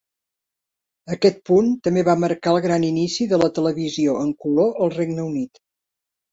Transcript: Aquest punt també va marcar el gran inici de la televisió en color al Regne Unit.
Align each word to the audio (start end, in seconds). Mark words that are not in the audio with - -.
Aquest 1.15 1.37
punt 1.49 1.69
també 1.89 2.05
va 2.07 2.15
marcar 2.23 2.55
el 2.57 2.59
gran 2.65 2.87
inici 2.89 3.29
de 3.35 3.41
la 3.45 3.53
televisió 3.61 4.19
en 4.25 4.35
color 4.43 4.77
al 4.83 4.95
Regne 4.99 5.31
Unit. 5.31 5.65